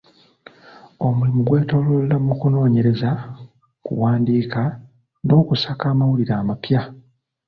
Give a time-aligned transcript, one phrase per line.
[1.07, 3.11] Omulimu gwetoloolera mu kunoonyereza,
[3.85, 4.61] kuwandiika,
[5.25, 6.81] n'okusaka amawulire amapya.